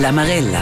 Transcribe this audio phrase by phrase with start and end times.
[0.00, 0.60] La Marella.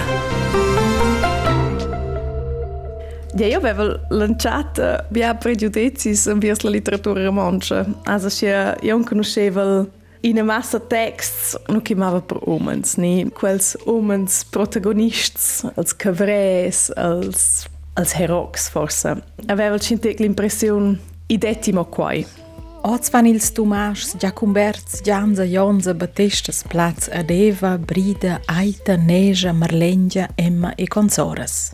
[3.35, 7.87] Ja, io avevo lanciato via pregiudizi verso la letteratura romancia.
[8.03, 9.89] Also, io non conoscevo
[10.23, 18.15] in massa texts non chiamava per umans, ni quels umans protagonists, als cavres, als, als
[18.15, 19.23] heroes forse.
[19.47, 22.27] Aveva l'impressione idettimo quai.
[22.83, 23.53] Oz van ils
[24.19, 31.73] Giacumberts, Gianza, Jonza, Battestas, Platz, Adeva, Brida, Aita, Neja, Marlengia, Emma e Consoras.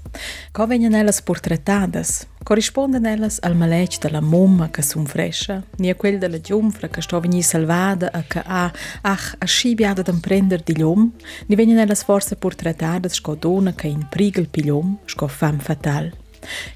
[0.51, 5.95] Co vengono ellas portretadas, corrispondono ellas al maletg della mumma che sun fresca, ni a
[5.95, 10.79] quel della giumfra che sto venì salvada e che ha, ach, a scibiada d'imprender di
[10.79, 11.10] l'om,
[11.46, 16.23] ni vengono ellas forse portretadas sco dona che in prigel pigliom, sco fam fatal.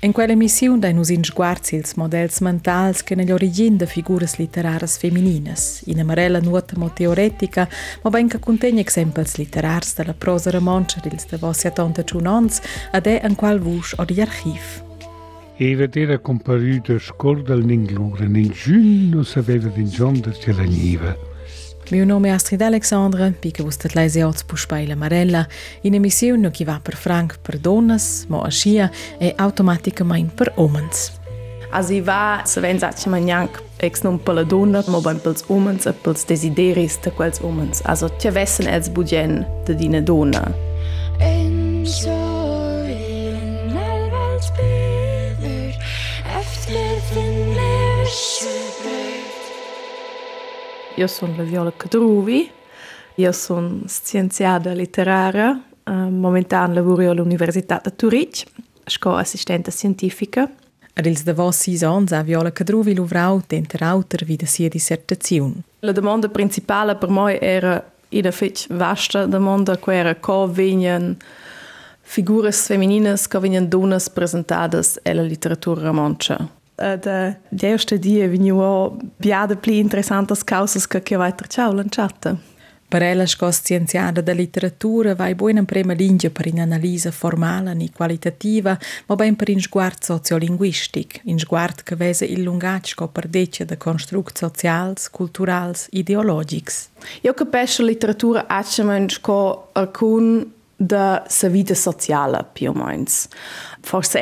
[0.01, 4.37] En quella missiun dai nus ins guards ils models mentals che negli origin da figuras
[4.37, 5.83] literaras femininas.
[5.87, 7.69] In amarella nuota mo teoretica,
[8.03, 12.61] ma ben che contegna exempels literars dalla prosa romancia dils da vossi atonta ciunons,
[12.92, 14.87] ad è an qual vusch o di archiv.
[15.61, 21.28] Eva era comparida scorda all'inglura, nessuno sapeva di John da Celaniva.
[21.91, 25.47] Mio nome è Astrid Alexandra, pica vostat leise oz puspaila Marella,
[25.83, 31.12] in emissione che va per franc per donnas, ma a scia e automaticamente per omens.
[31.70, 35.45] Also war, se wenn sagt man jank ex non per la donna, ma ben pels
[35.48, 37.80] omens e pels desideris de quels omens.
[37.84, 40.45] Also ti vessen els bugen de dina donna.
[41.20, 42.17] En sorgen
[50.99, 52.51] Io sono la Viola Cadruvi,
[53.15, 58.45] io sono scienziata letteraria, uh, momentan lavoro all'Università di Zurich,
[58.85, 60.51] sono assistente scientifica.
[60.95, 65.63] Ad ils de vos sis ans a Viola Cadruvi luvrau denter auter vida sia dissertazione.
[65.83, 71.15] La domanda principale per me era una fitch vasta domanda, che era come vengono
[72.01, 76.58] figure femminili, come vengono donne presentate nella letteratura romancia.
[76.78, 82.36] Da erste dia vegnu biada pli interessantas causas che che vai tracciau lanciata.
[82.89, 87.90] Per ella sco scienziata da letteratura vai buona in prima linea per un'analisi formale e
[87.92, 93.27] qualitativa, ma ben per un sguardo sociolinguistic, un sguardo che vese il lungato sco per
[93.27, 96.89] deccia da construct socials, culturals, ideologics.
[97.20, 103.28] Io capisco letteratura acciamen sco alcun da sa vida sociala, più o menos.
[103.83, 104.18] Forse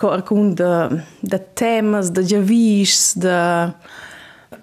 [0.00, 0.88] alcun da,
[1.20, 3.74] da temas, da javis, da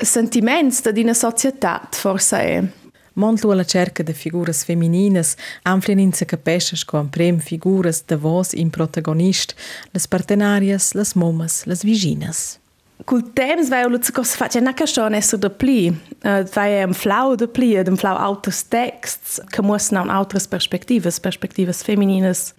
[0.02, 2.64] sentiments da dina società, forse è.
[3.14, 8.70] Montlu alla cerca figuras femininas, amplien in se capesces con prem figuras de vos in
[8.70, 9.56] protagonist,
[9.92, 12.60] las partenarias, las momas, las viginas.
[13.06, 15.90] Cul temps vai lu cos face na caston esser de pli.
[16.24, 21.84] Uh, vai am flau de pli, dem flau autos texts, che muestran autres perspectivas, perspectivas
[21.84, 22.54] femininas.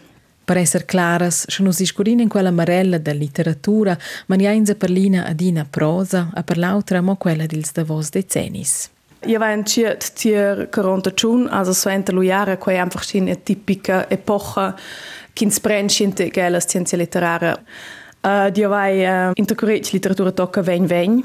[0.45, 4.91] Per esser claras, se nos iscurin in quella marella da literatura, ma ni ainza per
[4.91, 8.91] lina adina prosa, a per l'autra mo quella dils de decennis.
[9.27, 13.43] Io vai in ciert tier 41, also so ente lu jahre, quei einfach sin e
[13.43, 14.75] tipica epocha,
[15.35, 17.59] kins brenscinte gela scienza letteraria.
[18.21, 21.25] Uh, io vai uh, intercorrec literatura tocca ven ven.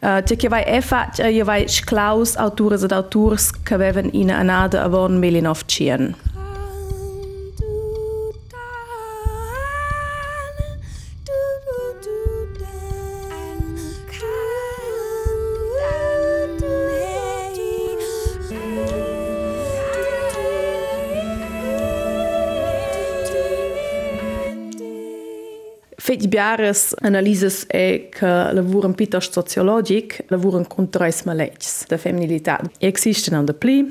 [0.00, 4.08] Uh, C'è che vai e fac, uh, io vai sclaus autores ed autors che avevan
[4.12, 6.33] in anada avon 1900.
[26.04, 32.68] Feti biaras analizas é e que lavuram pitos sociológic, lavuram contra as maletes da feminilidade.
[32.78, 33.90] Existe não da pli,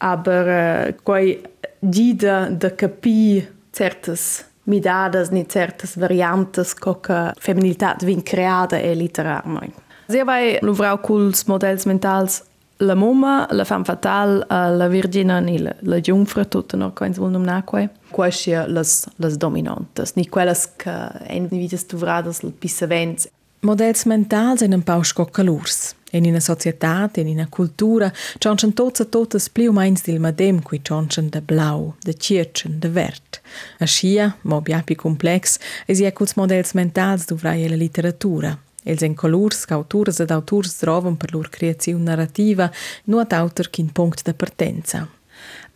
[0.00, 1.40] aber eh, coi
[1.80, 8.94] dida de capi certas midadas ni certas variantes co que feminilidade vin creada e é
[8.94, 9.70] literarmai.
[10.08, 12.42] Sehr bei Luvrau Kuls Modells Mentals
[12.80, 17.30] la mumma, la femme fatale, la virgina e la, la giunfra, tutte no, quens vul
[17.30, 17.88] nomnar quai.
[18.10, 20.90] Quai sia las, las dominantes, ni quellas che
[21.26, 23.28] en vidas duvradas il pissavents.
[23.60, 25.94] Models mentals in un pau scoccalurs.
[26.12, 30.80] In una società, in una cultura, cioncen tots e pli o meins dil madem qui
[30.82, 33.40] cioncen de blau, de circen, de vert.
[33.78, 38.56] A scia, mo biapi complex, es ie culs models mentals duvrai la literatura.
[38.84, 42.70] Els en colors che autors ed autors trovan per lor creazione narrativa
[43.04, 45.06] nuot autor kin punct de partenza.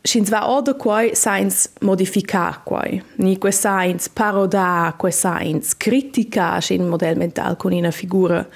[0.05, 3.03] Schins va oda quai sains modificar quai.
[3.17, 8.47] Ni que sains paroda, que sains critica schin model mental con una figura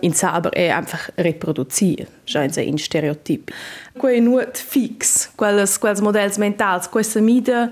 [0.00, 3.50] In aber è einfach reproduzieren, già in stereotip.
[3.98, 7.70] Quei nuot fix, quelles, quels modells mentals, questa mida,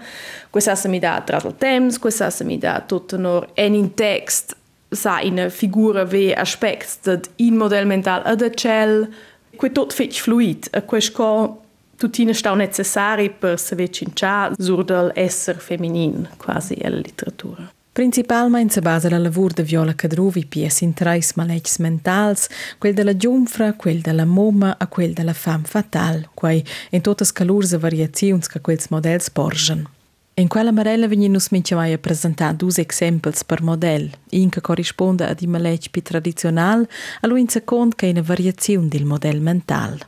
[0.51, 4.55] questa mida tras il temps, questa mida tutto nor en in text,
[4.91, 9.09] sa in figura ve aspects dat in model mental ad cel,
[9.57, 11.61] quei tot fetch fluid, a quei sco
[11.97, 17.71] tutina stau necessari per saber cinciar sur del esser feminin, quasi, alla literatura.
[17.93, 22.49] Principalmein se basa la lavur de Viola Cadruvi pies in trais maletgs mentals,
[22.79, 27.73] quel della giunfra, quel della moma a quel della fam fatal, quai in totes calurs
[27.73, 29.89] e variaziuns ca quels models porgen.
[30.35, 35.43] In quella marella vegnin nus minchamaia presentar dus exempels per model, in che corrisponde ad
[35.43, 36.89] i maletg pi tradizional,
[37.21, 39.99] a lui in second che una variaziun del model mental.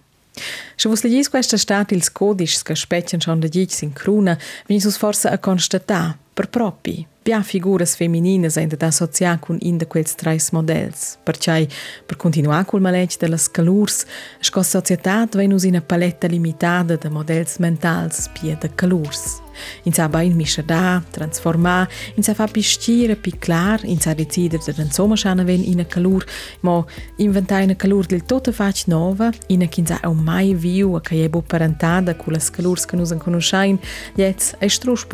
[0.77, 4.81] Se vos legis questa stat ils codis che specchian schon de digs in cruna, vegnin
[4.81, 9.87] sus forsa a constatar, per propi, Bia figuras femininas ainda da associar con in de
[9.87, 10.17] quels
[10.51, 11.19] models.
[11.25, 11.69] Perciai,
[12.05, 14.07] per continuar col maletg de las calurs,
[14.41, 19.41] sco societat venus in a paletta limitata de models mentals pia de calurs.
[19.85, 24.59] In sa bain mischa da, transformar, in sa fa pistire pi clar, in sa decider
[24.59, 26.27] de den sommerschana ven in a calur,
[26.63, 26.87] mo
[27.19, 31.15] inventar una calur del tota fac nova, in a kinsa au mai viu a ca
[31.15, 33.79] jebo parentada cu las calurs que nus an conoscein,
[34.17, 35.07] jetz ei strusch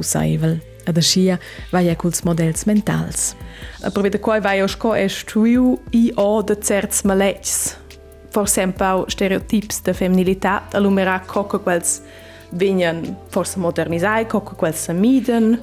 [0.88, 1.38] a da scia
[1.70, 3.34] vaia culs models mentals.
[3.82, 7.76] A provi da quai vaia sco e stuiu i o da certs malets.
[8.30, 12.00] For sempau stereotips da femminilitat allumera coca quels
[12.50, 15.58] vegnan forse modernisai, coca quels samiden,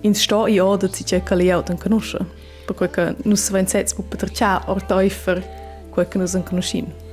[0.00, 2.24] in sto i o da cice caliaut an canuscia.
[2.66, 5.42] Per quei che nus svenzets pupetrcia or teufer
[5.90, 7.07] quei che nus an canuscin.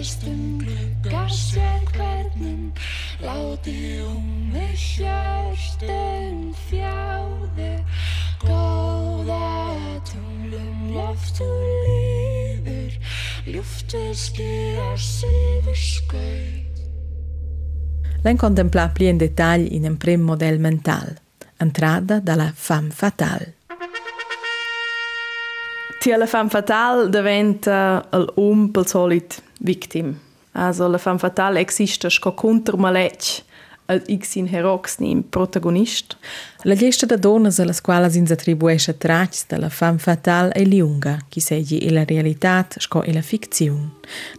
[0.00, 2.72] Gluggar sér hvernig
[3.20, 7.74] Láti um mig hjörstun fjáðu
[8.40, 12.96] Góða tunglum loft og lífur
[13.44, 16.80] Ljúftur skýjar silfur skaut
[18.24, 21.12] L'en contemplar pli en detall in un prim model mental.
[21.60, 23.54] Entrada dalla femme fatale.
[26.00, 30.16] Ti la femme fatale diventa l'um pel solit victim.
[30.52, 33.44] Also la femme fatale există și cu contur maleți.
[33.90, 36.16] Ad x in herox ni in protagonist.
[36.62, 40.64] La lista de donnas a las qualas ins attribuesce tracts de la femme fatale è
[40.64, 42.04] lunga, chi segi e la
[42.76, 43.90] sco e la ficziun.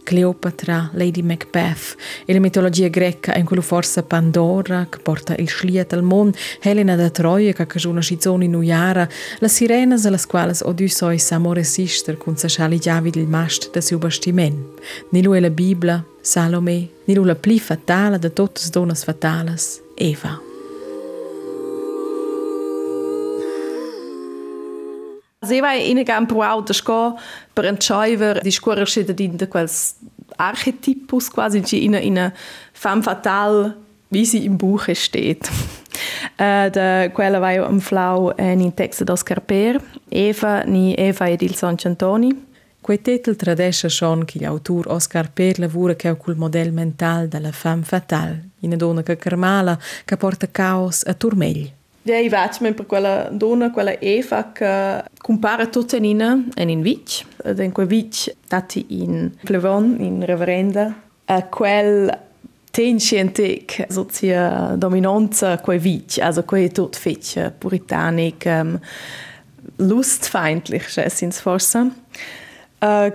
[0.04, 5.92] Cleopatra, Lady Macbeth, e la mitologia greca in quello forza Pandora, che porta il schliet
[5.92, 9.08] al mon, Helena da Troia, che cagiona schizoni nuiara,
[9.40, 13.80] la sirenas a las qualas Odysseus amore sister con sa schali giavi del mast da
[13.80, 14.78] seu bastiment.
[15.10, 20.40] Nilu e la Bibla, Salome ni la pli fatala de totes donas fatales, Eva.
[25.40, 28.86] Also ich war ihnen gerne proud, dass per entscheiden, die Schuhe
[29.18, 29.96] in quels
[30.36, 32.32] Archetypus quasi, die in einer
[32.72, 33.76] femme fatale,
[34.10, 35.50] wie sie im Buch steht.
[36.38, 39.78] Äh, da quella vai un flau eh, in texto da Scarper,
[40.08, 42.34] Eva ni Eva Edil il Antoni.
[42.82, 47.84] Quei titel tradesce schon che l'autor Oscar Per lavora che col model mental della femme
[47.84, 51.70] fatale, una donna che carmala, che porta caos a turmegli.
[52.02, 56.82] Ja, i vaig per quella donna, quella Eva, che compara tutto in ina e in
[56.82, 57.24] vic.
[57.44, 60.92] Ed in quel vic dati in Plevon, in reverenda,
[61.26, 62.18] a quel
[62.72, 68.80] tensientic sozia dominanza quei vic, also quei tot fetch puritanic, um,
[69.76, 72.01] lustfeindlich, schässins forse.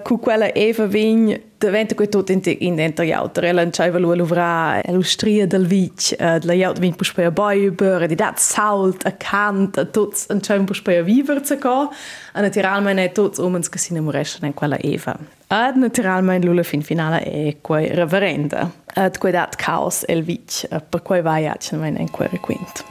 [0.03, 5.47] cu quella eva vegn daventa quei tot in in enterjouter ellen tscheiva lo lovra illustrie
[5.47, 11.03] del vich la jout vin puspeier beiber di dat salt erkannt tots en tscheim puspeier
[11.03, 11.89] viver ze ka
[12.33, 15.17] an natural mein tots omens gesinn am rechen en quella eva.
[15.47, 18.71] Ad natural mein lule fin finale e quei reverenda.
[18.95, 22.85] Ad quei dat caos el vich per quei vaiatchen mein en quere quint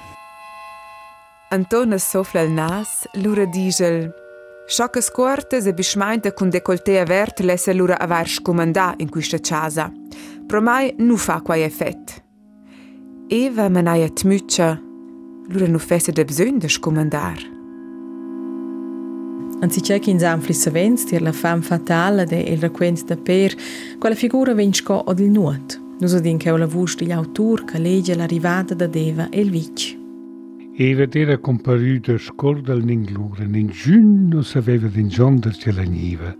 [1.48, 4.12] Antones soflel nas, lure digel,
[4.68, 9.92] Sciocche cortes e bismainte con decolté avert lesse lura aver scomandà in questa casa.
[10.44, 12.20] Pro mai nu fa quai effett.
[13.28, 14.80] Eva menaia tmuccia,
[15.48, 17.38] lura nu fesse de bsön de scomandar.
[19.60, 23.54] Anziché che in zanfli savens dir la femme fatale de il raquent da per,
[23.98, 25.80] quella figura vinsco od il nuot.
[26.00, 29.50] Nus odin che o la vus di l'autor che legge l'arrivata da Deva e il
[29.50, 29.95] vic.
[30.78, 32.18] Era comparuta a
[33.56, 35.06] in giugno non sapeva di
[35.56, 36.36] che la niva.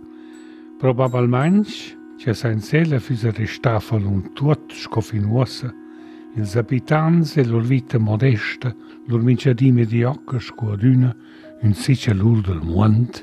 [0.77, 1.71] Probabilmente
[2.17, 5.73] c'è senza fisa restava un tuot scofinuosa,
[6.35, 8.75] ils abitanti e lor vita modesta
[9.07, 11.15] l'urminciadi mediocre scuaduna
[11.61, 13.17] un siccialur del mondo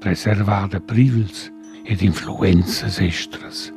[0.00, 1.52] preservada privils
[1.84, 3.73] ed influenzas estras.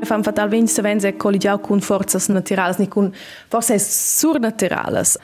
[0.00, 3.12] Fam fatal vegn se vense collegiau cun forzas naturals ni cun
[3.48, 5.18] forse surnaturales.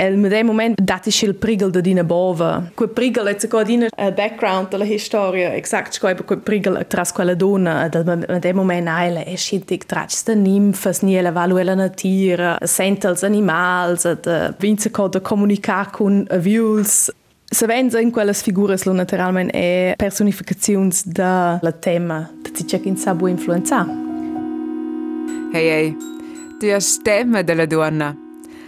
[0.00, 2.70] El medem moment dati il prigel da dina bova.
[2.74, 7.34] Que prigel è co dina il background della storia, exact sco que prigel tras quella
[7.34, 12.56] donna, da medem moment aile è scintig trach da nimfas ni la valu la natura,
[12.62, 17.12] sentels animals, da vince co da comunicar cun avuls.
[17.44, 23.26] Se vense in quelle figuras lo naturalmente è personificazions da la tema, che in sabu
[23.26, 24.08] influenza.
[25.52, 25.96] Ehi, ehi,
[26.58, 28.16] tu hai stemma della donna.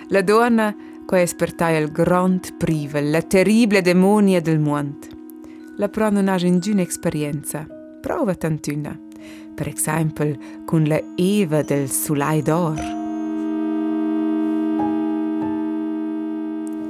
[0.08, 0.74] La donna
[1.06, 5.06] che espertai il grand prive, la terribile demonia del mondo.
[5.76, 7.66] La però non ha nessuna esperienza.
[8.00, 8.98] Prova tantuna.
[9.54, 12.80] Per esempio, con la Eva del Sulai d'Or.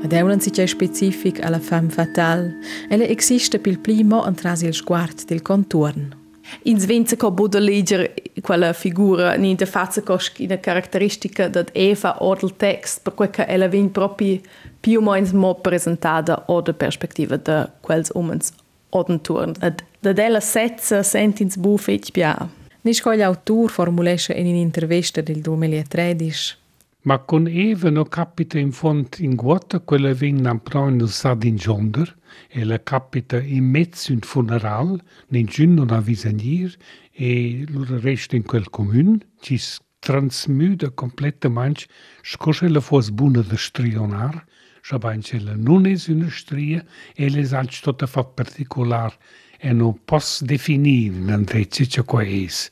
[0.05, 2.59] Ad eunan si c'è specific alla femme fatale.
[2.89, 6.22] Ella existe pil primo antras il sguard del contorno.
[6.65, 12.17] In svenza co bodo legger quella figura ni de fazza cosc ina caratteristica dat Eva
[12.23, 14.41] o del text per quel che ella vin proprio
[14.81, 18.53] più meno mo presentata o de perspectiva de quels omens
[18.91, 19.53] odenturn.
[20.01, 22.49] Da della setza sentins bu fetch bia.
[22.83, 26.57] Nisco l'autor formulesce in un'intervista del 2013
[27.03, 31.57] Ma con Eva no capita in font in guata quella vin nam pranno sad in
[31.57, 36.77] gender, e E la capita e in mezzo un funeral, ningún non a visagnir,
[37.11, 39.59] e lura resta in quel comune, ci
[39.99, 41.87] transmuda completamente,
[42.23, 44.47] scosse la fos bună de strionar,
[44.83, 46.85] și atunci ele nu es una strie,
[47.15, 49.19] ele sunt tot a fapt particular,
[49.61, 52.71] e nu pos defini în ce ce co es.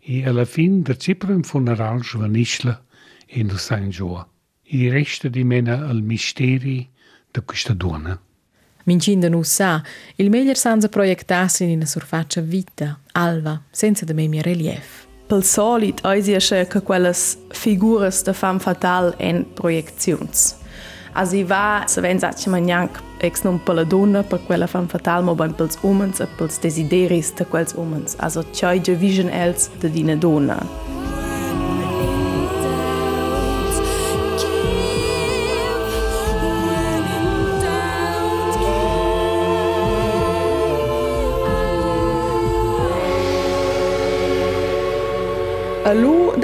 [0.00, 2.84] E alla fin, de ce un funeral, și venișlă,
[3.26, 3.88] e nu s-a
[4.62, 6.90] I resta di mena al misteri
[7.30, 8.27] da questa donna.
[8.88, 9.82] mincinda nu sa,
[10.16, 15.06] il meglier sanza proiectarsi in una surfaccia vita, alva, senza de memi relief.
[15.26, 20.56] Pel solit eisiesche che quelles figuras de fam fatal en proiections.
[21.12, 24.86] As i va se ven sace manianc, ex non per la donna per quella fam
[24.86, 29.68] fatal ma ben pels umens, e pels desideris de quels omens, also c'è vision els
[29.80, 30.97] de dina donna.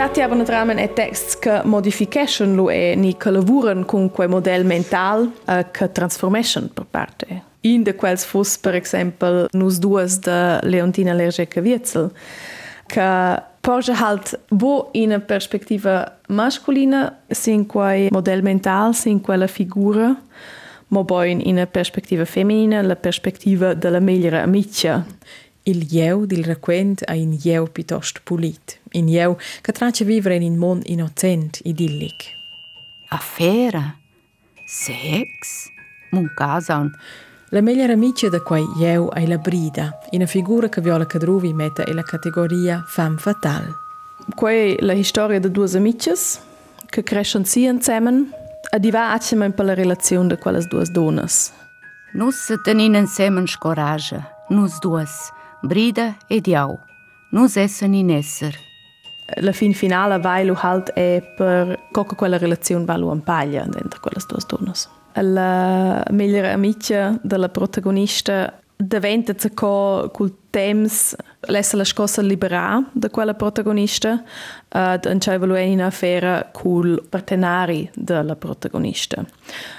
[0.05, 4.29] Lu dati aber naturalmente e text che modification lu e ni che lavuran con quel
[4.29, 7.43] model mental uh, che transformation per parte.
[7.61, 12.11] In de quels fus per esempio nus duas de Leontina Lergeca Wierzel
[12.87, 20.15] che porge halt bo in una perspectiva masculina sin quei model mental sin quella figura
[20.89, 25.03] ma poi in una perspectiva femminina la perspectiva della migliore amica
[25.66, 30.42] Il jeu del raquent è un jeu piuttosto pulit, un jeu che traccia vivere in
[30.52, 32.37] un mondo innocent, idillic.
[33.09, 33.97] Affera?
[34.66, 35.71] Sex?
[36.11, 36.94] Mun casan?
[37.49, 41.85] La migliore amica di quei jeu è la Brida, una figura che Viola Cadruvi mette
[41.87, 43.73] nella categoria femme fatale.
[44.35, 46.42] Quei la storia de due amiches
[46.90, 48.28] che crescono sì insieme
[48.71, 51.25] e di va anche per la relazione di quelle due donne.
[52.12, 55.33] Nus se tenin insieme scoraggia, nus duas,
[55.64, 56.78] Brida ed Jau.
[57.30, 58.54] Nus essen in esser.
[59.40, 63.99] La fin finale vai lu halt è per coca quella relazione va lu ampaglia dentro
[63.99, 64.73] quelle due donne.
[65.33, 71.16] La migliore amica della protagonista diventa co col temps
[71.47, 74.23] lessa la scossa liberà da quella protagonista
[74.68, 79.25] ed enceva lu in affera col partenari della protagonista.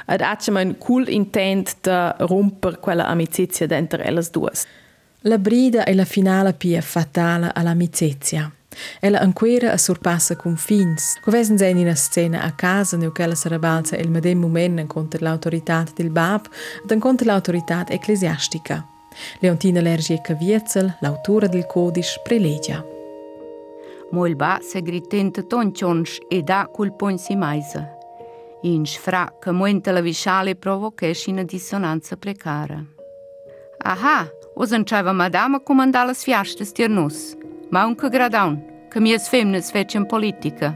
[0.07, 4.65] Ed acciama un cool intent da romper quella amicizia dentro elles duas.
[5.27, 8.51] La brida è la finale pia fatale all'amicizia.
[8.99, 11.19] Ella ancora a sorpassa confins.
[11.19, 15.23] Covesen sen in una scena a casa neu quella si rabalza il medem moment contro
[15.23, 16.45] l'autorità del bab
[16.87, 18.85] ed contro l'autorità ecclesiastica.
[19.39, 22.85] Leontina Lergieca Wierzel, l'autora del codice, prelegia.
[24.11, 27.97] Mol ba se gritenta ton cionsch e da cul si maisa.
[28.61, 32.83] In sfra che muenta la visciale provochesci una dissonanza precara.
[33.77, 37.35] Aha, Ozančeva madama komandala svjašta stjernus,
[37.95, 38.59] că gradaun,
[38.89, 40.73] kam je svemne svećem politika.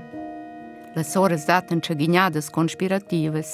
[0.96, 3.48] La în zaten čaginjadas konspiratives,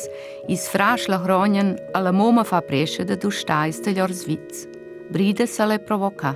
[0.48, 4.68] iz frašla hronjen, a la moma fa preše de dušta iz teljor zvic.
[5.12, 6.36] Bride să le provoka.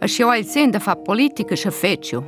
[0.00, 2.22] A še oj cen da fa politika še fečju.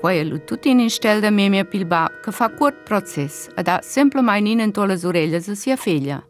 [0.00, 4.22] Koje lu tutin în stel da mi-a pilba, că fa kurt proces, a da semplo
[4.22, 6.29] majninen tole zurelja za sja felja.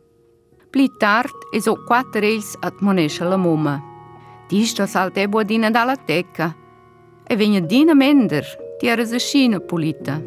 [0.71, 3.83] Pli tard e so quattro els admonesce la mamma.
[4.49, 6.55] Disto salte buodina dalla tecca.
[7.27, 8.47] E vegna dina mender,
[8.79, 10.21] ti era se scina pulita.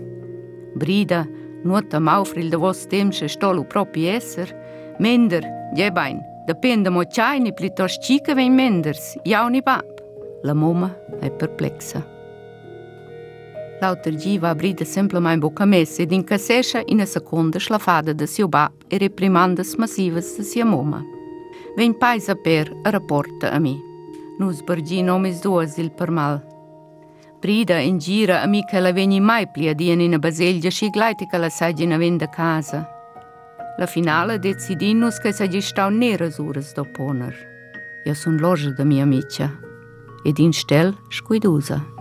[0.76, 1.26] Brida,
[1.64, 4.52] nuota maufril de vos temse stolu propi esser,
[5.00, 7.04] mender, jebain, depende mo
[7.40, 9.86] ni plitos cica ven menders, jau ni bab.
[10.44, 12.13] La mamma è perplexa.
[13.84, 18.26] A utârgiva abri de sempre mai boca mese, de casecha e na segunda eslavada da
[18.26, 21.04] Silba e reprimandas massivas da sua moma.
[21.76, 23.82] Vem pais a per a raporta a mim.
[24.40, 26.42] Nos bargi nomes duas il per mal.
[27.42, 31.28] Brida em gira a mim que ela veni mais plia diani na baselha e glaite
[31.28, 32.88] que ela sagi na venda casa.
[33.78, 37.36] La finale decidimos que sagi stau neras uras do poner.
[38.06, 39.52] Eu sunt loja da minha amica.
[40.24, 41.93] E din stel scuidusa.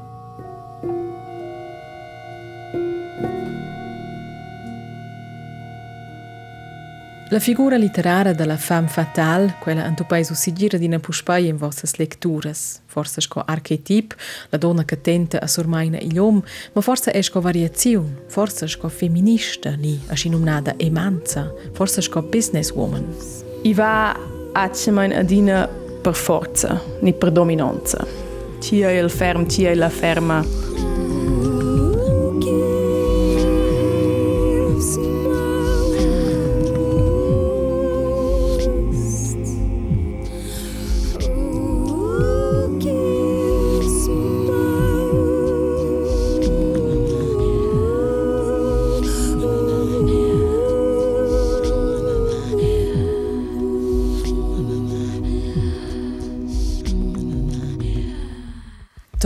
[7.32, 11.46] La figura letteraria della femme fatale, quella in tu paese si gira di una puspai
[11.46, 12.82] in vostre lecturas.
[12.84, 14.14] Forse sco archetip,
[14.50, 18.90] la donna che tenta a sormaina il uomo, ma forse è sco variazione, forse sco
[18.90, 23.06] femminista, ni a sinumnada emanza, forse sco businesswoman.
[23.62, 24.14] I va
[24.52, 25.66] a cemen adina
[26.02, 28.06] per forza, ni per dominanza.
[28.58, 30.91] Tia il ferm, tia la ferma.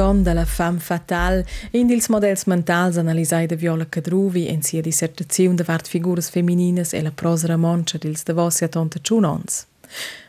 [0.06, 5.56] Ton della femme fatale in ils models mentals analisai de Viola Cadruvi en sia dissertazione
[5.56, 9.66] de vart figuras femininas e la prosa romancia dils de vossia tonta Ciunons.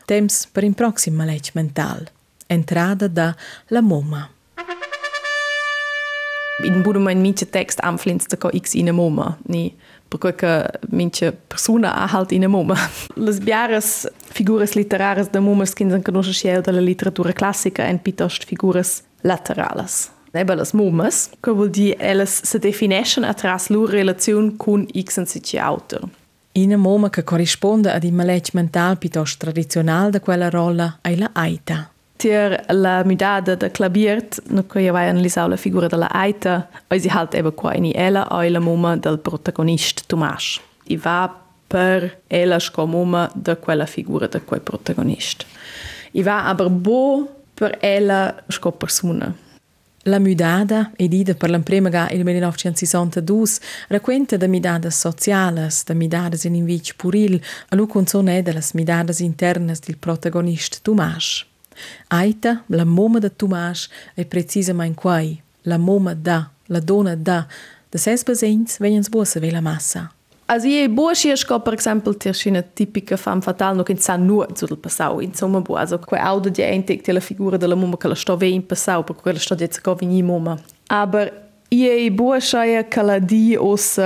[0.04, 2.08] Temps per in proxim maletg mental.
[2.46, 3.36] Entrada da
[3.68, 4.30] La Moma.
[6.64, 9.76] In budu mein minche text anflins da ko x in a moma, ni
[10.08, 12.74] per che minche persona ha halt in a moma.
[13.14, 18.44] Les biares figuras literaras da momas kin san conosce schiel della literatura classica en pitost
[18.44, 20.10] figuras laterales.
[20.32, 25.58] Eben las mumas, che vuol dire elles se definiscono attraverso la relazione con X anziché
[25.58, 26.08] autor.
[26.52, 31.30] Una moma che corrisponde ad un maletg mental piuttosto tradizionale di quella rolla è la
[31.32, 31.90] aita.
[32.16, 36.98] Tier la midada da claviert, no che io vai analizzare la figura della aita, e
[36.98, 40.60] si halt eben qua in ella o la moma del protagonista Tomas.
[40.88, 41.32] I va
[41.66, 45.44] per ella sco moma da quella figura da quel protagonista.
[46.12, 49.34] I va aber bo per ella sco persona.
[50.04, 56.44] La mudada, edida per la prima ga il 1962, racconta de midadas sociales, de midadas
[56.44, 61.44] in invic puril, a lu consone de las midadas internas del protagonista Tomas.
[62.08, 67.46] Aita, la moma de Tomas, è precisamente quai, la moma da, la dona da,
[67.90, 70.17] de ses besens vengens buosa ve la massa.
[70.50, 74.46] Also je boas sco per exempel ter una tipica femme fatale no che sa nu
[74.54, 78.14] sul passau insomma bo also quei auto di entek la figura della mumma che la
[78.14, 80.58] sto ve in passau per quella sto jetzt go vini mumma.
[80.86, 81.30] Aber
[81.68, 84.00] je boas ja che di os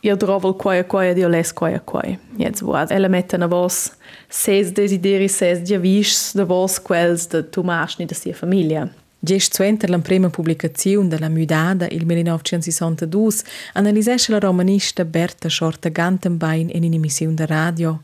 [0.00, 3.92] io trovo quaia quaia di les quaia quaia jetzt bo ella mette na vos
[4.28, 8.88] ses desideri ses dia vis de vos quels de Tomas ni de sia famiglia
[9.20, 13.32] Gest suenter la prima pubblicazione della Mudada il 1962
[13.72, 18.02] analisesce la romanista Berta Schorta Gantenbein in un'emissione de radio.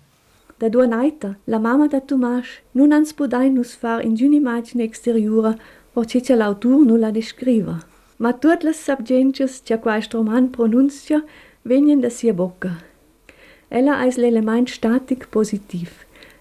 [0.57, 5.57] Da dua naita, la mamma da Tomas, non ans podai nus far in un'immagine exteriore
[5.93, 7.79] perché c'è l'autur non la descriva.
[8.17, 11.23] Ma tutte le subgentes che questo roman pronuncia
[11.63, 12.77] vengono da sia bocca.
[13.69, 15.91] Ella è l'element static positiv.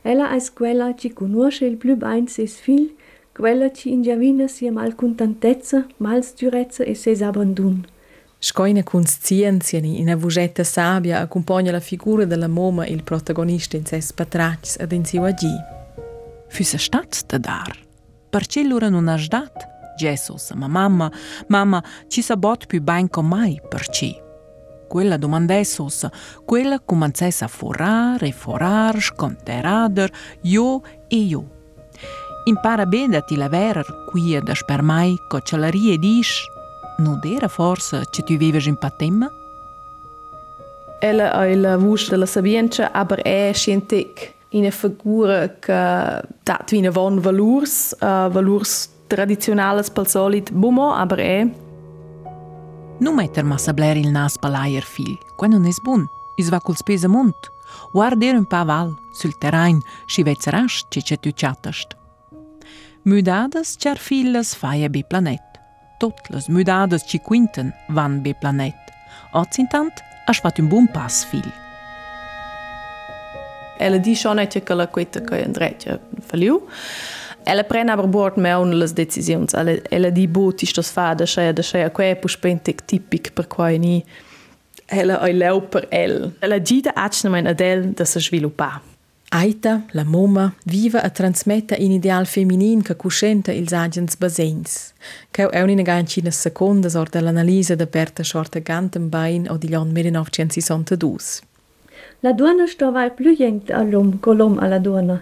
[0.01, 2.95] Ella è quella che conosce il più bene se fil
[3.33, 7.83] quella ci ingiavina sia mal contentezza, mal sturezza e ses abandon.
[8.37, 14.13] Scoina conscienza in una vugetta sabbia accompagna la figura della moma il protagonista in ses
[14.13, 15.55] patrats ad in siu agi.
[16.49, 17.79] Füsse stat da dar.
[18.29, 19.71] Perché lura non ha sdat?
[19.97, 21.11] Jesus, ma mamma,
[21.47, 24.21] mamma, ci sa bot più ben con mai, perché?
[24.87, 26.07] Quella domandessos,
[26.45, 31.62] quella cominciasse a forar e forar, sconterader, io e io.
[32.45, 36.45] Impara bene ti la vera qui da spermai co cialarie dis,
[36.97, 39.31] non era forse che tu vives in patemma?
[40.99, 46.89] Ella è la voce della sapienza, aber è scientific in una figura che dat wie
[46.89, 51.47] von valurs, uh, valurs tradizionales pel solit bumo, aber è
[52.99, 56.75] Non metter massa bler il nas palaier fil, qua non es bun, is va col
[56.75, 57.51] spesa mont.
[57.91, 62.02] Guarder un pa val, sul terrain, si vezza rasch, ci c'è tu chattast.
[63.05, 65.41] Müdadas char fillas faia be planet.
[65.99, 68.75] Tot las müdadas ci quinten van be planet.
[69.33, 69.93] Oz intant,
[70.25, 71.51] has fat un buon pass fil.
[73.77, 76.61] Ela di schon etja che la quetta che andretja faliu.
[77.43, 79.53] Ela prende aber bord me un las decisions.
[79.53, 83.77] Ela, ela di bot ist das fada schea da schea quae puspentic tipic per quae
[83.77, 84.05] ni
[84.87, 86.31] ela ai leu per el.
[86.39, 88.92] Ela gida acna mein adel da se sviluppa.
[89.35, 94.93] Aita, la moma, viva a transmetta in ideal feminin che cuscenta ils agens basegns.
[95.31, 99.89] Cheu è un'inega in cina seconda sor dell'analisa da Berta Schorte Gantenbein o di Lion
[99.89, 101.17] 1962.
[102.19, 105.19] La duana sto vai più jent all'om colom alla duana.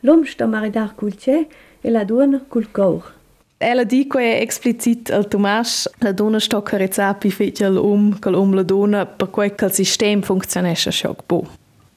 [0.00, 1.46] L'om sto maridar cul c'è
[1.80, 3.14] e la duana cul cor.
[3.58, 8.64] Ella dico è explicit al Tomas, la donna sto carezzà pi fece all'om, colom la
[8.64, 10.90] donna, per quel che il sistema funzionesce.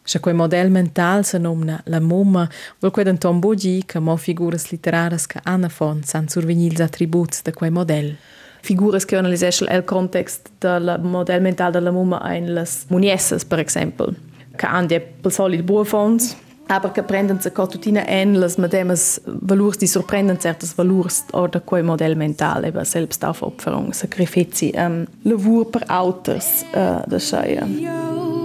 [0.06, 2.48] Se quel model mental se nomna la moma,
[2.80, 6.82] vol qued un tombo gi che mo figuras literaras che Anna fon san survenir ils
[6.82, 8.16] attributs de quel model.
[8.62, 14.16] Figuras che analiseschel el context del model mental della mumma ein las muniesses, per exempel.
[14.56, 16.36] Che han die pel solid buofons,
[16.68, 21.82] aber che prendan se tutina en las medemas valurs di sorprenden certas valurs oder quei
[21.82, 27.66] model mental, eba selbst auf Opferung, sacrifici, um, lavur per auters, uh, da scheia.
[27.66, 28.45] Ljóð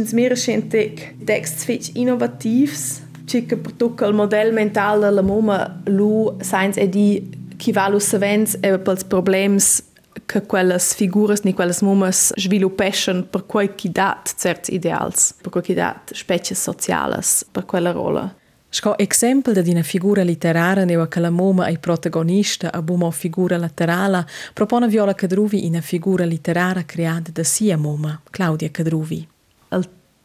[0.00, 3.00] sinds meer recent ik tekst iets innovatiefs.
[3.24, 7.98] Circa per tocca il modello mentale della moma, lui sainz è di chi va lo
[7.98, 9.58] savens e per i problemi
[10.26, 15.60] che quelle figure, ni quelle momas sviluppano per cui chi dà certi ideali, per cui
[15.60, 17.20] chi dà specie sociali
[17.52, 18.34] per quella rola.
[18.68, 23.56] Sco exempel da dina figura literara neva che la moma ai protagonista a bumo figura
[23.56, 29.26] laterala propone Viola Cadruvi una figura literara creata da sia moma, Claudia Cadruvi.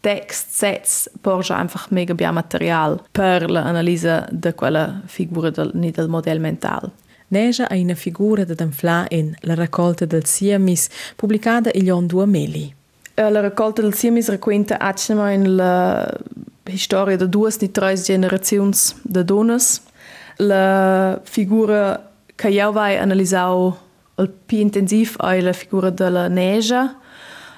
[0.06, 6.08] Text sets porge einfach mega bia material per l'analisi de quella figura del, ni del
[6.08, 6.92] model mental.
[7.30, 12.74] Neja a una figura de Danfla in La raccolta del Siamis, pubblicata il anno 2000.
[13.16, 16.08] Eh, La raccolta del Siamis racconta acima in la
[16.76, 19.82] storia de duas di tre generazions de donas.
[20.38, 23.76] La figura che io analisau
[24.18, 26.96] il più intensiv è la figura della Neja,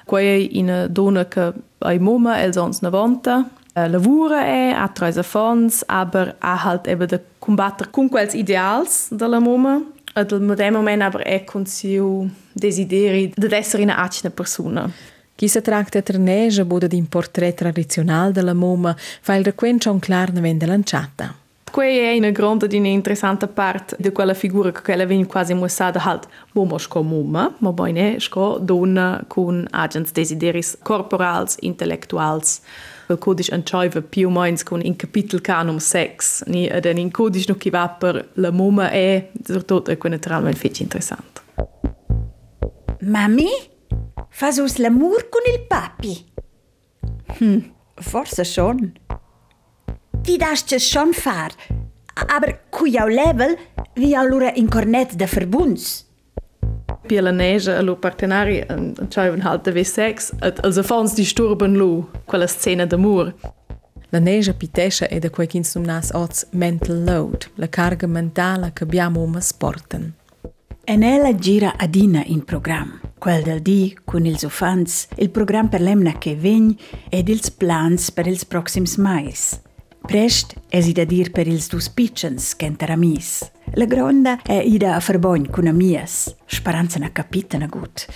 [0.08, 1.52] quei una donna che
[1.84, 7.06] ai moma els ons 90 eh, lavura è, ha tre affons, aber ha halt eben
[7.06, 9.80] de combattere con quels ideals della moma.
[10.14, 14.90] Ed al medem moment aber è con siu desideri di essere una acina persona.
[15.34, 19.92] Chi si tratta tra Neja bude di un portrait tradizionale della moma, fa il requencio
[19.92, 21.32] un claramente lanciata.
[21.70, 26.00] Quei è una grande di un'interessante parte di quella figura che quella viene quasi mostrata
[26.02, 32.60] halt moma sco moma, ma poi ne sco donna con agents desideris corporals, intellectuals.
[33.08, 37.56] Il codice ancioiva più o meno con in capitolo canum 6, ni ed in codice
[37.56, 41.40] chi va per la moma è, soprattutto è naturalmente fece interessante.
[43.00, 43.48] Mami,
[44.28, 46.32] fas us l'amor con il papi?
[47.38, 48.92] Hm, forse schon.
[50.28, 51.54] Ti dasches schon far,
[52.26, 53.56] aber cui au level
[53.94, 56.04] vi allora in cornet de verbunds.
[57.06, 62.46] Per la neja, lo partenari, ancioiva halt de V6, ed els affons disturben lu, quella
[62.46, 63.32] scena d'amor.
[64.10, 68.84] La Neja pitescia è da quei chins numnas oz mental load, la carga mentale che
[68.84, 70.12] abbiamo uma sporten.
[70.84, 73.00] En ella gira adina in program.
[73.18, 76.76] Quel del di con ils ufans, il program per l'emna che vegn
[77.08, 79.60] ed ils plans per ils proxims mais.
[80.08, 83.42] Prest es ida dir per ils dus pitchens kenter amis.
[83.76, 88.06] La gronda è ida a verbogn con amias, sparanza na capita na gut.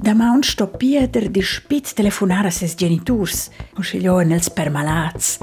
[0.00, 5.38] Da maun sto Pieter di spit telefonare a ses geniturs, o scegliò nels permalats.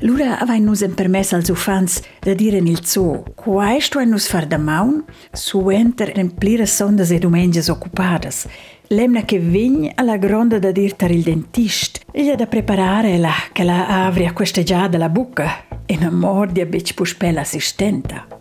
[0.00, 4.28] Lura avain nus en permess als ufans da dire nel zoo, quai sto en nus
[4.28, 8.46] far da maun, su enter remplire sondas e domenges occupadas.
[8.92, 13.62] Lemna che vign alla gronda da dir tar il dentist, e da preparare la che
[13.62, 18.39] la avria questa già dalla bucca, e na mordia bec puspel assistenta.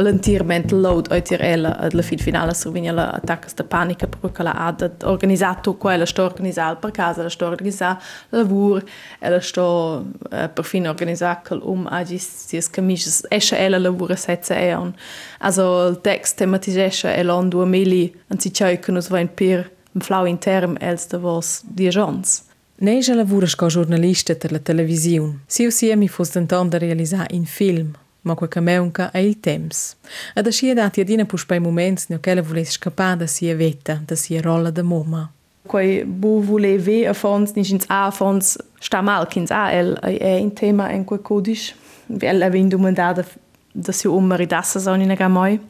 [0.00, 4.32] l'entirment load oi tir ella la fin finala sur vigna la attacca sta panica per
[4.32, 7.96] che la ad organizzato quella sto organizzal per casa la sto organizzal
[8.30, 8.82] lavur
[9.18, 14.56] ella sto eh, per fin organizzar col um agi si scamisce esce ella lavura setze
[14.56, 14.94] e on
[15.38, 20.26] also il text tematisce elon 2000 anzi c'è che nos va in per un flau
[20.26, 22.42] interm els de vos di gens.
[22.80, 25.40] Neja lavuras co jornalista per la televisiun.
[25.46, 29.40] Si usia mi fost denton de realizar in film, ma quel che meunca è il
[29.40, 29.96] temps.
[30.34, 34.00] Ed asci è dati adina pus per momenti no che volesse scappare da sia vetta,
[34.04, 35.30] da sia rolla da moma.
[35.66, 40.36] Quei bu voleve a fons, nicht ins a fons, sta mal kins a el è
[40.38, 41.74] in tema in quel codice.
[42.06, 43.24] Vel aveva domandato
[43.72, 45.60] da si umari dassa son in gamoi.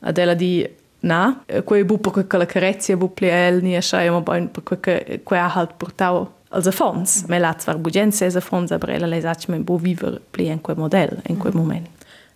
[0.00, 0.68] Ad ella di
[1.00, 5.22] na, quei bu per quella carezia bu pli el ni ascia ma poi per quel
[5.22, 7.24] quei ha halt portau als affons.
[7.26, 10.76] Me la zwar bugenza es affons, aber ella lesach men bo viver pli in quel
[10.76, 11.88] model, in quel moment.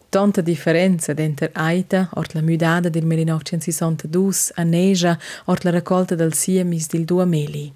[0.09, 6.33] Tanta differenza denter Aita, ort la mudada del 1962 a Neja, ort la raccolta del
[6.33, 7.73] siemis del due meli.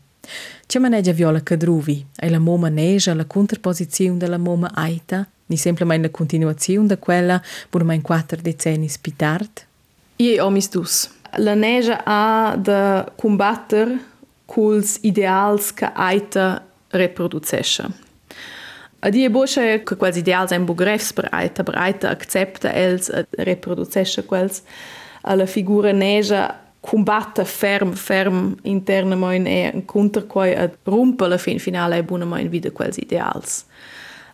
[0.67, 6.07] C'è maneggia viola cadruvi, e la moma Neja la contrapposizione della moma Aita, ni semplicemente
[6.07, 9.67] la continuazione da quella pur in quattro decenni spitart?
[10.17, 11.11] Ie omis dus.
[11.37, 13.99] La Neja ha da combatter
[14.51, 17.85] culs ideals che Aita reproducesce.
[19.03, 24.25] A die bosche che quels ideals ein bugrefs per Aita, per Aita accepta els reproducesce
[24.27, 24.63] quels
[25.23, 31.59] a la figura neja combatta ferm ferm internament e contra quai a rompe la fin
[31.59, 33.65] finale e buonament wieder quels ideals.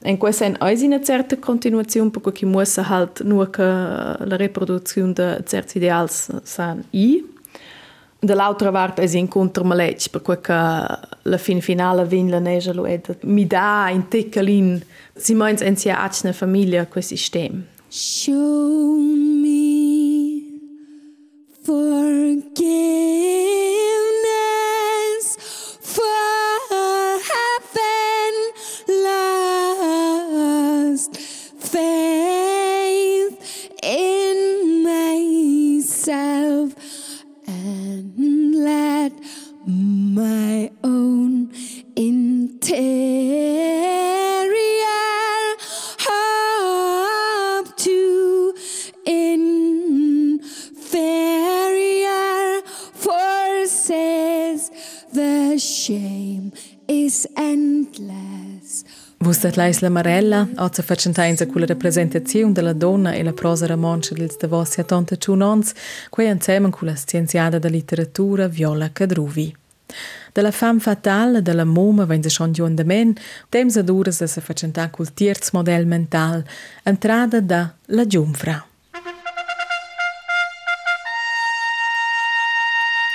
[0.03, 5.43] En questa è una certa continuazione perché chi muossa halt nur che la reproduzione de
[5.45, 7.25] certi ideals san i,
[8.27, 13.01] Dall'altra parte è incontro maletg, per cui la fin finale vin la neja lo è
[13.21, 14.85] mi dà in teccalin
[15.15, 17.63] si meins en sia acna famiglia quel sistema.
[17.87, 20.43] Show me
[21.63, 22.57] forgiveness
[55.87, 56.51] The shame
[56.87, 58.83] is endless.
[59.19, 64.37] Vustat leis la Marella, ozza facentainza culla rappresentazione della donna e la prosa romancia dels
[64.37, 65.73] davossi a tonta ciunons,
[66.11, 69.55] quei insieme con la scienziata da letteratura Viola Cadruvi.
[70.33, 73.15] Dalla femme fatale, della moma, se schon giun de men,
[73.49, 76.45] temps aduras da se facenta cul tierz model mental,
[76.83, 78.67] entrada da la giumfra.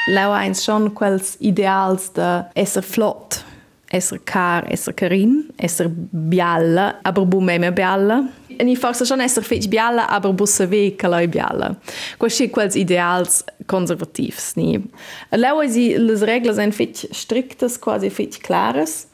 [0.07, 3.43] Leu eins schon quels ideals de esser flott,
[3.91, 8.23] esser car, esser carin, esser bialla, aber bu meme bialla.
[8.57, 11.75] E ni forse schon esser fetch bialla, aber bu saver che lei bialla.
[12.17, 14.79] Questi quels ideals conservativs ni.
[15.29, 19.07] Leu si les reglas en fetch strictas, quasi fetch claras.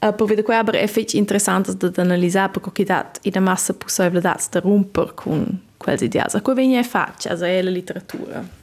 [0.00, 4.38] Uh, per vedere qua è fetch interessantes da analizzare perché che dat in massa possibilità
[4.50, 6.34] da romper con quels ideals.
[6.34, 8.57] A cui viene faccia, è la letteratura.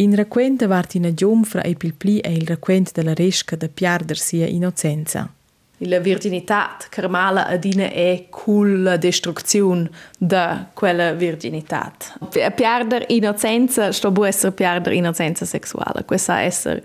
[0.00, 4.46] In raquente vart ina giumfra e pilpli è il raquent della resca da piarder sia
[4.46, 5.28] innocenza.
[5.78, 11.92] La virginità carmala adina è cul la destruzione da quella virginità.
[12.20, 16.04] A perdere innocenza sto bu essere perdere innocenza sessuale.
[16.04, 16.84] Questa essere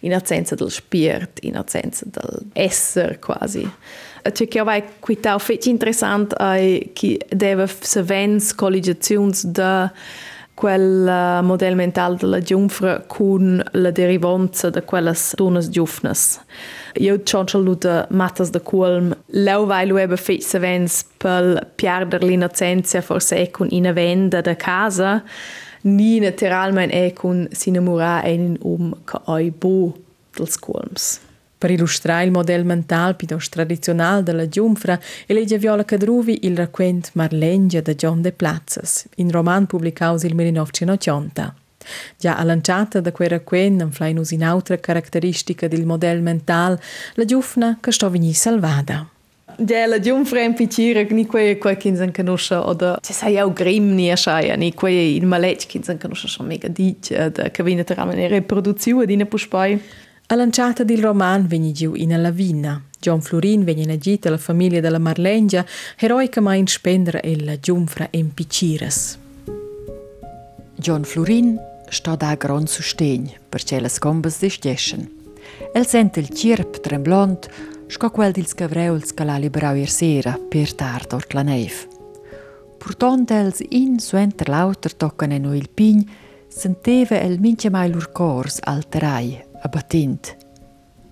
[0.00, 3.68] innocenza del spirito, innocenza del essere quasi.
[4.22, 9.92] C'è che vai qui tau fetch interessant ai chi deve se vens colligazions da
[10.54, 16.40] quel uh, model mental della giunfra con la derivanza da quelles donas giufnas.
[16.94, 22.22] Io c'ho luta matas da culm, leu vai lu ebe fetch se vens per perder
[22.22, 25.22] l'innocenza forse è con ina venda da casa,
[25.82, 29.94] ni naturalmente è con s'innamorar en um che oi bo
[30.36, 31.31] dels culms.
[31.62, 37.80] Per illustrare il modello mental più tradizionale della giunfra, elegge Viola Cadruvi il racconto Marlengia
[37.80, 41.54] da John de Platzes, in roman pubblicato nel 1980.
[42.16, 46.76] Già allanciata da quel racconto, inflainus in altra caratteristica del modello mental,
[47.14, 49.08] la giufna che sto venì salvata.
[49.58, 53.52] Ja, la giunfra in piccire, ni quei quei che non conosce, oder ci sai auch
[53.52, 58.26] grim ni asciaia, ni quei che non conosce schon mega dice, che viene tra la
[58.26, 59.80] riproduzione di ne puspoi.
[60.32, 62.82] A lanciata del roman vegni giù in Lavina.
[62.98, 65.62] John Florin vegni nagita la famiglia della Marlengia,
[65.98, 69.18] eroicamente spendere e la giunfra in piccires.
[70.76, 75.06] John Florin sta da gran sustegn perché le scombes desgeschen.
[75.74, 77.50] El sente il cirp tremblant
[77.88, 81.86] sco quel dils cavreuls che l'ha liberau ier sera per tard ort la neiv.
[82.78, 86.02] Purtant els in suenter lauter toccane no il pign
[86.48, 90.36] senteva el mince mai lur cors alterai, abattint.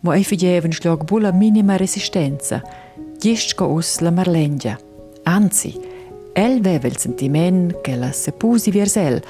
[0.01, 2.63] Mo ei figeven schlag bulla minima resistenza,
[3.19, 4.79] gistco us la marlengia.
[5.25, 5.75] Anzi,
[6.33, 9.23] el veva il sentiment che la se pusi versel,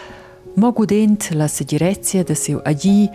[0.55, 3.09] mo gudent la segirezia de seu agi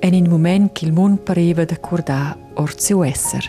[0.00, 3.42] en in moment che il mond pareva da cordà or seu esser.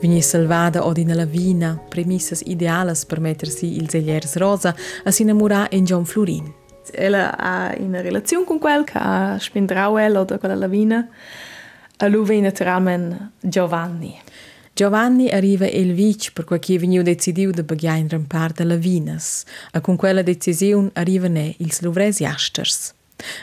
[0.00, 4.74] Vegni salvada od in la vina, premissas idealas per mettersi il zegliers rosa
[5.04, 6.63] a si innamorare in John Florin.
[6.92, 11.08] Ella ha una relazione con quel che ha spindrau ella o quella lavina.
[11.98, 14.18] A lui viene naturalmente Giovanni.
[14.74, 19.44] Giovanni arriva il vic per che è venuto decidiu de baghiare un par de lavinas,
[19.72, 22.92] e con quella decisione arrivano ils luvresi asters.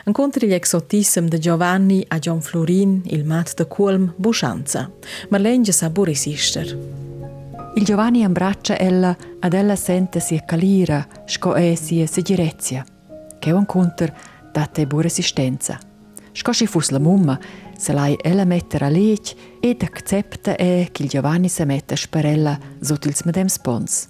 [0.04, 4.90] Incontri gli exotissim de Giovanni a John Florin, il mat de Culm, Bushanza.
[5.30, 6.66] Marlenge sa bu resister.
[7.74, 12.84] Il Giovanni abbraccia ella ad ella sente sia calira, sco e sia segirezia,
[13.42, 14.14] che un conter
[14.52, 15.76] date bu resistenza.
[16.30, 17.36] Sco si fus la mumma,
[17.76, 22.24] se lei ella mettere a lec ed accepta e che il Giovanni se mette per
[22.24, 24.06] ella sotto il medem spons.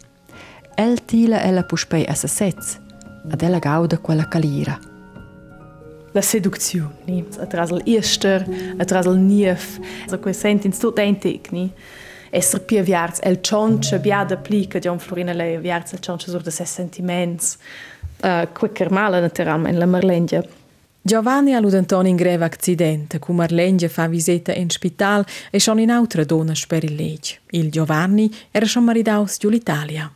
[0.74, 2.78] El tila ella puspei a se sez,
[3.30, 4.78] ad ella gauda quella calira.
[6.12, 7.24] La seduzione, ni?
[7.40, 11.72] atras al ister, atras al nief, so quei sentins tot entic, ni?
[12.34, 16.40] Esser pia viarz el cionce biada pli che John Florina lei viarz el cionce sur
[16.40, 17.58] de ses sentiments,
[18.22, 20.42] uh, quicker mala naturalmente la Marlengia.
[21.02, 25.90] Giovanni ha avuto un greve accidente, cu Marlengia fa visita in spital e schon in
[25.90, 27.20] altra donna per il leg.
[27.50, 30.10] Il Giovanni era schon maridaus giù-l'Italia.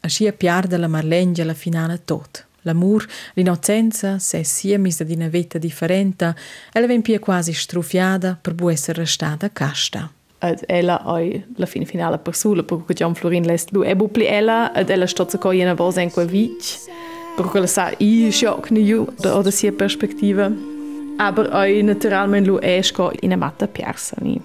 [0.00, 2.46] Ascia piarda la Marlengia la finale tot.
[2.62, 6.34] L'amor, l'innocenza, se sia misa di una vita differente,
[6.72, 10.10] ven pia quasi strufiada per essere restata casta.
[10.42, 12.82] et ella oi la fine finala per sulle per
[13.14, 16.78] Florin les lu e bupli ella at ella sto co jena vol sen qua vich
[17.36, 20.52] per la sa i schock ne ju da oder sie perspektive
[21.18, 24.40] aber ah, oi naturalmen lu esco in a matta persa ni.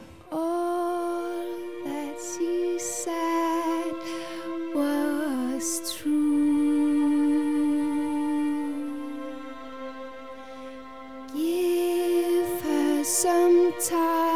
[13.09, 14.26] Some time.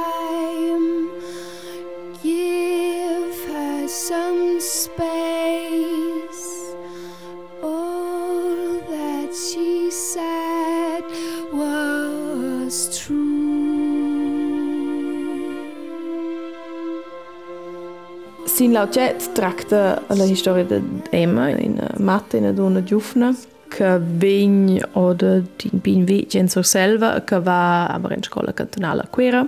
[18.62, 23.36] Sin lauget tracta la storia de Emma in matta in una giufna
[23.67, 29.02] che vegn oder din bin veg in sor selva che va aber in scola cantonale
[29.02, 29.47] a Quera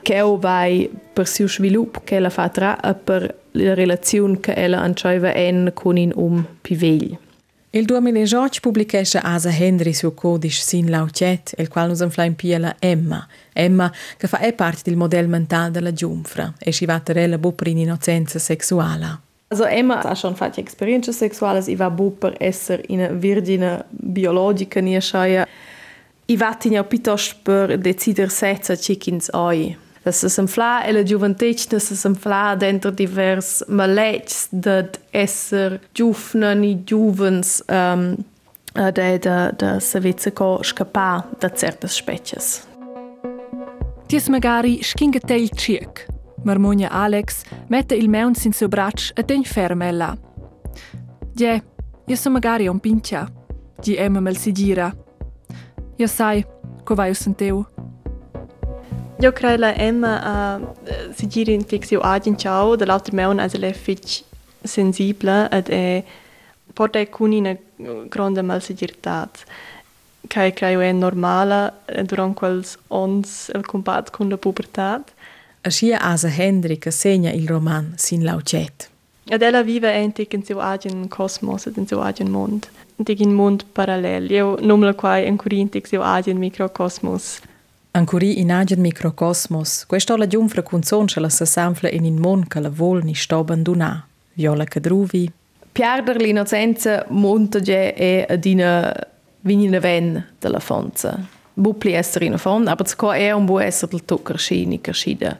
[0.00, 4.80] che o vai per siu svilup che la fa tra per la relazione che ella
[4.80, 7.18] ancioiva en con in um pivegl.
[7.74, 13.26] Il 2018 pubblicesce Asa Henry suo codice Sin Laucet, il quale usa in piela Emma.
[13.52, 17.52] Emma, che fa parte del modello mentale della giunfra e si va a terella bu
[17.52, 19.18] per innocenza sessuale.
[19.48, 24.78] Also Emma ha schon fatto esperienze sexuali, i va bu per essere una virgine biologica
[24.78, 25.44] ni schaia.
[26.26, 29.76] I va tinha piuttosto per decidere senza chickens oi.
[30.04, 35.78] Das ist ein Fla, ela Juventich, das ist ein Fla, dentro divers Malets, dat Esser,
[35.94, 38.24] Jufnani, Juvens, ähm,
[38.74, 42.66] da, da, da se vece ko škapa da certas species.
[44.06, 46.06] Ties magari skingetel il cirk.
[46.44, 50.16] Marmonia Alex mette il meuns in seu brac e tegn fermella.
[51.32, 51.62] Die,
[52.06, 53.28] io so magari un pincia.
[53.80, 54.94] Die emma mel si gira.
[55.96, 56.44] Io sai,
[56.84, 57.73] co vai o senteu.
[59.20, 60.20] Eu cred la Emma
[60.86, 64.24] eh, a sigir in fixiu agin ah, ciao, de l'altra meun as el e fitch
[64.64, 66.04] sensibla ed e
[66.74, 67.56] porta e cuni una
[68.08, 69.44] gronda mal sigirtat.
[70.28, 75.12] Cai creu e normala eh, durant quels ons el combat cun la pubertat.
[75.62, 78.90] Aschia Asa Hendrik segna il roman sin laucet.
[79.30, 82.68] Ed ella vive e entic in seu agen cosmos ed in seu agen mond.
[82.98, 84.30] Dig in mund parallel.
[84.30, 87.40] Eu numla quai en curintic seu agen microcosmos.
[87.96, 92.58] Ancori in agien microcosmos, questa la giunfra che la sa sanfla in in mon che
[92.58, 94.04] la vol ni sto abbandonà.
[94.32, 95.30] Viola Cadruvi.
[95.70, 98.92] Piarder l'innocenza monta je è ad una
[99.42, 101.24] vinina ven della fonza.
[101.54, 105.38] Bupli essere in fond, aber es kann eher um bu essere del to crescini crescida.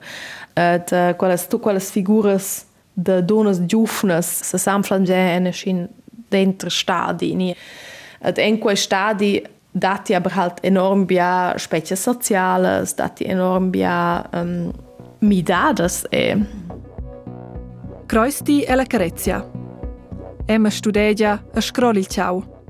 [0.54, 5.88] Et uh, quelles tu quelles figuras de donas giufnas se sanflan je en schin
[6.28, 7.56] dentro stadi.
[8.20, 9.42] Ed in quei stadi
[9.74, 14.72] dati aber halt enorm bia specie sociales, dati enorm bia um,
[15.20, 16.36] midades e.
[18.06, 19.44] Croisti e la carezia.
[20.46, 22.62] Emma studegia a scrolli il ciao.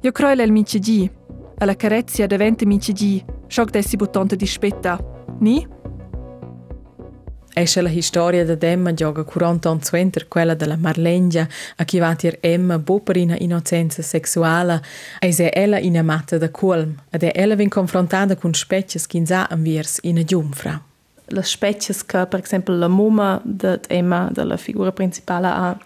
[0.00, 1.10] Io croile il mince di,
[1.58, 4.98] a la carezia diventa mince di, schock dessi buttonte di spetta.
[5.38, 5.66] Ni?
[7.58, 12.14] Esce la storia da Emma gioca 40 anni suenter quella della Marlengia a chi va
[12.14, 14.82] tir Emma bo per una innocenza sessuale
[15.18, 19.24] e se ella in amata da colm ed è ella vin confrontata con specchias che
[19.24, 20.78] sa viers in a giumfra.
[21.28, 25.78] Le specchias che per esempio la mumma di Emma, della figura principale, ha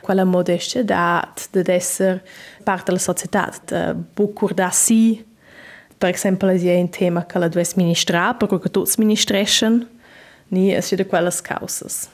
[0.00, 2.22] quella modestia dat de essere
[2.62, 5.26] parte della società, de bucur da si,
[5.98, 9.97] per esempio, è un tema che la dovesse ministrare, perché tutti ministressen,
[10.50, 12.08] ni es de quellas causas.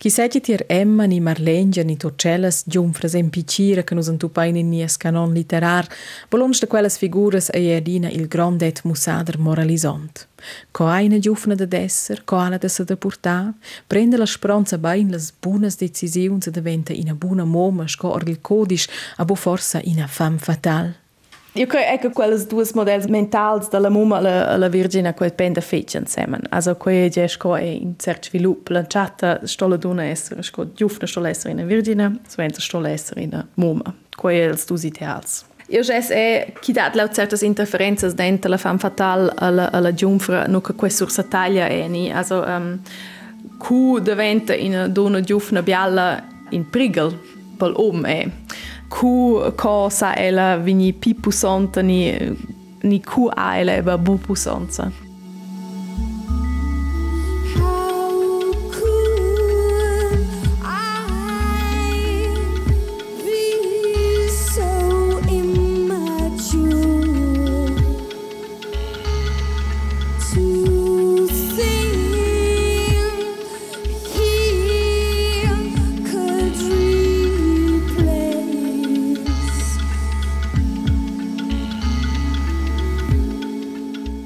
[0.00, 4.70] Chi segi tir Emma ni Marlengia ni Torcellas giunfras en piccira che nus antupain in
[4.70, 5.86] nies canon literar,
[6.30, 10.26] volons de quellas figuras a ierdina il grandet musader moralisont.
[10.72, 13.52] Co aina giufna de desser, co ala de se de portar,
[13.86, 18.40] prende la spronza bain las bunas decisiuns e diventa ina buna moma, sco or il
[18.40, 18.88] codis,
[19.18, 20.94] abo forsa ina fam fatal.
[21.54, 25.98] Io credo ecco quelle due modelli mentali della mamma alla, alla Virginia che pende fece
[25.98, 26.38] insieme.
[26.50, 31.28] Also che è sco è in certo sviluppo lanciata stola dona essere sco giovane stola
[31.28, 33.94] essere in Virginia, suenza stola essere in mamma.
[34.16, 35.44] Quei els dus ideals.
[35.70, 39.92] Io jes è e chi dat laut certas interferences dentro la femme fatale alla alla
[39.92, 42.12] giunfra no che questa sur sataglia è e ni.
[42.12, 42.80] Also um,
[43.58, 47.18] cu diventa in dona giovane bialla in prigel
[47.56, 48.10] pel om è.
[48.10, 48.30] Eh.
[48.90, 52.34] cu cosa e la vini pi pussonta ni
[52.82, 54.18] ni cu a e la e bu.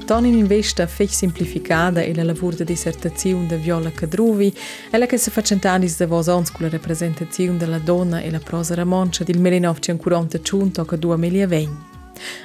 [0.05, 4.53] Ton in investa fech simplificada e la lavur de dissertazione de Viola Cadruvi,
[4.91, 8.75] ella che se facentadis de vos ons con la rappresentazione della donna e la prosa
[8.75, 11.73] ramoncia del 1940 giunto a 2020.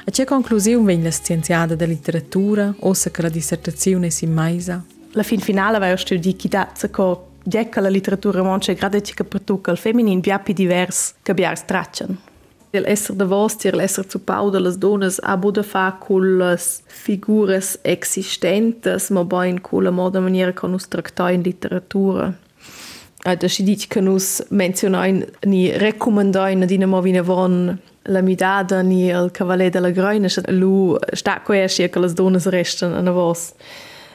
[0.07, 4.83] A che conclusione venne la scienziata de letteratura, ossa che la dissertazione si maisa?
[5.13, 9.41] La fin finale va studi chi dazza co Diecca la letteratura romancia grade che per
[9.41, 11.57] tu che il femmin via più divers che biar
[12.73, 17.77] El esser da vostra, el esser zupau da las donas a buda fa cullas figuras
[17.83, 22.35] existentes, ma bain culla moda maniera ca nus tractai in literatura.
[23.25, 28.83] Äh, da si dit ca nus mentionain ni recomandain ad ina movina von la midada
[28.83, 33.53] ni el cavalet de la groina, lu stacco escia ca las donas restan a vos.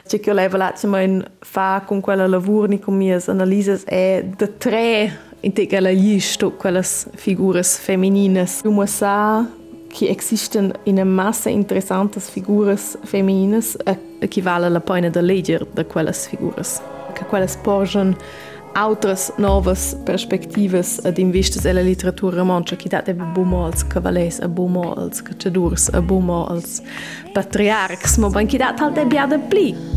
[0.08, 4.46] C'è che io levo l'azione fa con quella lavoro, con le mie analisi, è da
[4.46, 8.64] tre integrala llisto quellas figuras femininas.
[8.64, 9.46] No USA
[9.88, 13.78] que existen una massa interessantes figuras femininas
[14.30, 16.82] que vale la pena de leger de quellas figuras.
[17.14, 18.16] Que quellas porgen
[18.76, 25.22] autras novas perspektivas ad investes ella literatura mancha qui dat e bomals cavalers a bomals,
[25.22, 26.82] cacciadurs a bomals,
[27.32, 29.95] patriarchs, ma ben qui dat halt e bia de pli.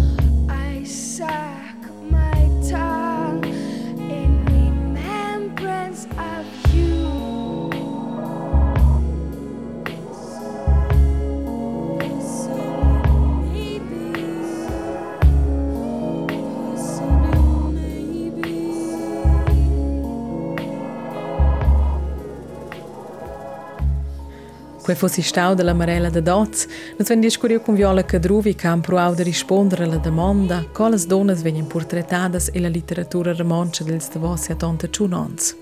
[24.90, 26.66] Quei fossi stau della Marella de Doz,
[26.98, 31.44] nos ven discurio con Viola Cadruvi che han provau de rispondere alla domanda quales donas
[31.44, 35.56] venien portretadas e la literatura romancia dels devossi a tante ciunons.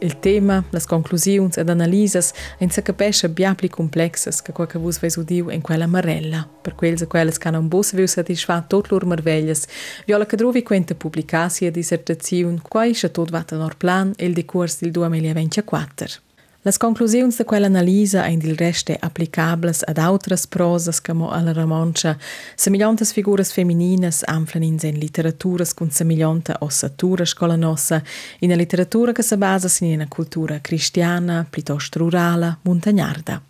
[0.00, 5.14] Il tema, las conclusions ed analisas en se capesce biapli complexes che qualche vos veis
[5.14, 6.44] udiu in quella Marella.
[6.62, 9.68] Per quels e quelles che non bus viu satisfat tot lor marveglias,
[10.04, 14.90] Viola Cadruvi quenta publicar sia dissertaziun quai isce tot vat a plan el decurs del
[14.90, 16.33] 2024.
[16.66, 22.16] Las conclusions de quella analisa ein il reste applicables ad autras prosas como alla romancia,
[22.56, 28.02] semigliantas figuras femininas anflan in sen literaturas con semiglianta ossatura scola nossa,
[28.38, 33.42] in a literatura che se basa in una cultura cristiana, piuttosto rurala, montagnarda.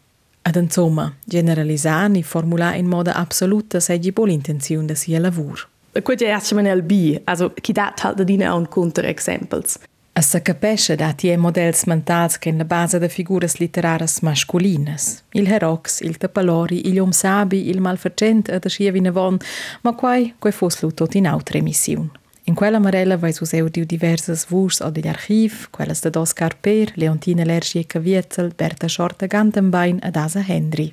[0.42, 5.68] Ad insomma, generalisar e formular in modo assoluta sei buona intenzione da sia lavoro.
[6.02, 9.78] Quello è il B, also chi dà halt da dine un counter examples.
[10.16, 15.24] A sa capesce da tie models mentals che la base de figuras literaras masculinas.
[15.32, 19.36] Il herox, il tapalori, il om sabi, il malfacent ad aschia vinavon,
[19.80, 22.10] ma quai, quai fos lu tot in autre emissiun.
[22.44, 26.92] In quella marella vai sus audiu diversas vurs o degli archiv, quellas de Oscar Per,
[26.94, 30.92] Leontina Lergieka Vietzel, Berta Schorta Gantenbein ad Asa Henry.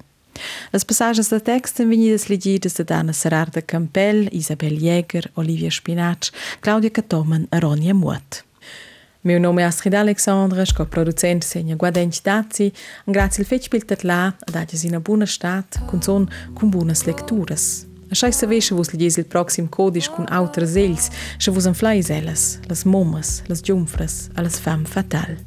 [0.72, 6.32] Las passages de text en vegnidas legidas de Dana Serarda Campell, Isabel Jäger, Olivia Spinach,
[6.59, 8.49] Claudia Catoman e Ronja Muot.
[9.24, 12.74] Meu nome é Astrid Alexandra, sou producente Senha Guadenti Dazzi,
[13.07, 17.03] e grazie al fetch piltet lá, a in a buona stat, con son, con buonas
[17.03, 17.86] lecturas.
[18.11, 22.09] Așa să vei și vos lidies il proxim codis cu autres zels, și vos înflais
[22.09, 25.38] elas, las momas, las giumfras, a las fam fatal.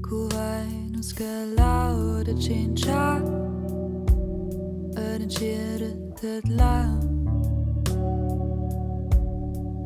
[0.00, 2.22] Cu vai nu scălau
[5.10, 7.02] couldn't share it that loud.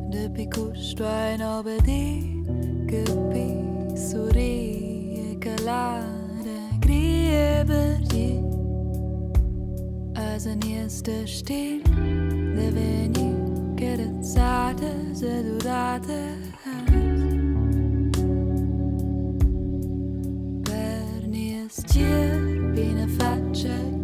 [0.09, 2.41] De pe cuștoai nobedi,
[2.85, 3.47] căpi
[4.09, 8.39] surie calare grie verdi.
[10.33, 11.81] Azi în este știl,
[12.55, 13.33] deveni
[13.75, 16.37] cherețate, zedurate.
[20.61, 22.39] Per nies tier,
[22.73, 23.94] bine face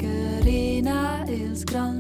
[1.62, 1.91] skromny.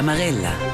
[0.00, 0.69] La Marella.